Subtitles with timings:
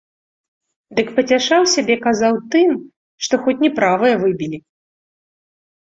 [0.99, 2.69] Дык пацяшаў сябе, казаў, тым,
[3.29, 4.57] што хоць не правае выбілі.